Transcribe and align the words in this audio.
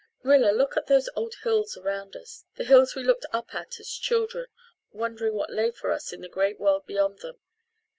Rilla! 0.23 0.49
Look 0.49 0.75
at 0.75 0.87
those 0.87 1.09
old 1.15 1.35
hills 1.43 1.77
around 1.77 2.15
us 2.15 2.43
the 2.55 2.63
hills 2.63 2.95
we 2.95 3.03
looked 3.03 3.27
up 3.31 3.53
at 3.53 3.79
as 3.79 3.91
children, 3.91 4.47
wondering 4.91 5.35
what 5.35 5.51
lay 5.51 5.69
for 5.69 5.91
us 5.91 6.11
in 6.11 6.21
the 6.21 6.27
great 6.27 6.59
world 6.59 6.87
beyond 6.87 7.19
them. 7.19 7.39